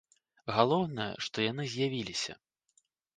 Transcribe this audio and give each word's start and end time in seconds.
Галоўнае, 0.53 1.09
што 1.25 1.37
яны 1.51 1.65
з'явіліся. 1.73 2.33